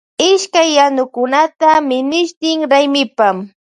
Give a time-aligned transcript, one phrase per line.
[0.29, 3.27] Ishkay yanukunata mishitin raymipa.